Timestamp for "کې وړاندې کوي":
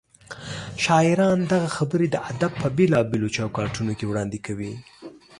3.97-4.73